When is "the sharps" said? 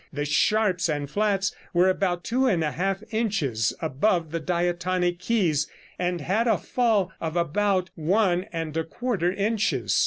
0.11-0.89